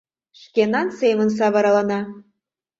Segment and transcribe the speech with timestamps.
[0.41, 2.01] Шкенан семын савыралына.